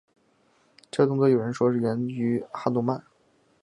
[0.89, 3.05] 这动作有人说是源于哈奴曼。